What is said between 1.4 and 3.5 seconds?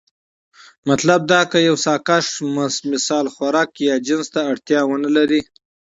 که يو ساکښ مثلا